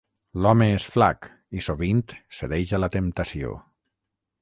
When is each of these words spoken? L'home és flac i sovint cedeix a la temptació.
L'home 0.45 0.67
és 0.77 0.87
flac 0.93 1.27
i 1.59 1.63
sovint 1.67 2.01
cedeix 2.39 2.75
a 2.79 2.83
la 2.85 2.93
temptació. 2.99 3.57